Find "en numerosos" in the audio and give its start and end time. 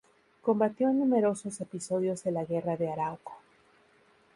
0.89-1.61